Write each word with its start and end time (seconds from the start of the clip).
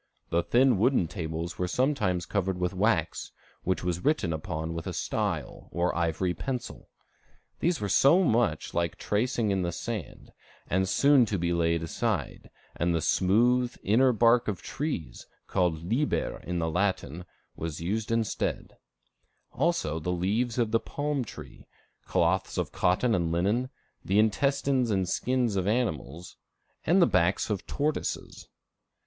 The 0.31 0.41
thin 0.41 0.79
wooden 0.79 1.07
tables 1.07 1.59
were 1.59 1.67
sometimes 1.67 2.25
covered 2.25 2.59
with 2.59 2.73
wax, 2.73 3.33
which 3.61 3.83
was 3.83 4.03
written 4.03 4.33
upon 4.33 4.73
with 4.73 4.87
a 4.87 4.93
style, 4.93 5.67
or 5.71 5.95
ivory 5.95 6.33
pencil. 6.33 6.89
These 7.59 7.79
were 7.79 7.87
so 7.87 8.23
much 8.23 8.73
like 8.73 8.95
tracing 8.95 9.51
in 9.51 9.61
the 9.61 9.71
sand, 9.71 10.31
as 10.71 10.89
soon 10.89 11.27
to 11.27 11.37
be 11.37 11.53
laid 11.53 11.83
aside, 11.83 12.49
and 12.75 12.95
the 12.95 12.99
smooth, 13.01 13.75
inner 13.83 14.11
bark 14.11 14.47
of 14.47 14.63
trees, 14.63 15.27
called 15.45 15.83
liber 15.83 16.39
in 16.47 16.57
the 16.57 16.71
Latin, 16.71 17.23
was 17.55 17.79
used 17.79 18.11
instead; 18.11 18.77
also 19.51 19.99
the 19.99 20.11
leaves 20.11 20.57
of 20.57 20.71
the 20.71 20.79
palm 20.79 21.23
tree, 21.23 21.67
cloths 22.07 22.57
of 22.57 22.71
cotton 22.71 23.13
and 23.13 23.31
linen, 23.31 23.69
the 24.03 24.17
intestines 24.17 24.89
and 24.89 25.07
skins 25.07 25.55
of 25.55 25.67
animals, 25.67 26.37
and 26.87 27.03
the 27.03 27.05
backs 27.05 27.51
of 27.51 27.67
tortoises. 27.67 28.47